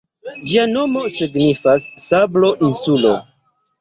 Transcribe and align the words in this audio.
Ĝia 0.51 0.63
nomo 0.69 1.03
signifas 1.17 1.85
"Sablo-insulo". 2.07 3.13